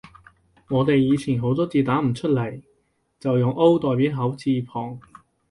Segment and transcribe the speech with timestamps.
[0.67, 2.59] 我哋以前好多字打唔出來，
[3.19, 4.99] 就用 O 代表口字旁